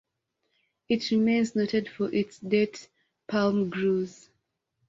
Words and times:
It 0.89 1.11
remains 1.11 1.55
noted 1.55 1.87
for 1.87 2.11
its 2.11 2.39
date 2.39 2.89
palm 3.27 3.69
groves. 3.69 4.31